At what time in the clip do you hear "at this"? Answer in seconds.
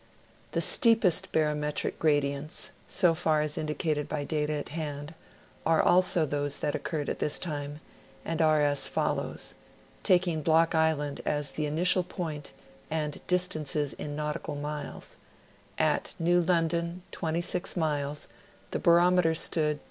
7.07-7.37